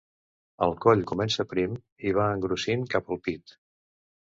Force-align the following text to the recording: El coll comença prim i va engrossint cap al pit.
El 0.67 0.71
coll 0.85 1.03
comença 1.11 1.45
prim 1.51 1.77
i 2.09 2.15
va 2.21 2.27
engrossint 2.39 2.89
cap 2.97 3.15
al 3.15 3.23
pit. 3.31 3.57